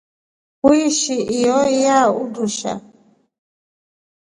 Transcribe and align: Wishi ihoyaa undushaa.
Wishi 0.67 1.15
ihoyaa 1.39 2.07
undushaa. 2.21 2.79